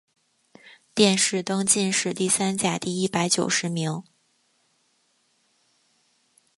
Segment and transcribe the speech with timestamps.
[0.95, 4.03] 殿试登进士第三甲第一百九十名。